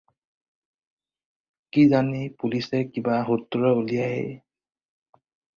কি 1.75 1.83
জানি 1.91 2.21
পুলিচে 2.39 2.81
কিবা 2.95 3.17
সূত্ৰ 3.29 3.73
উলিয়ায়েই। 3.83 4.29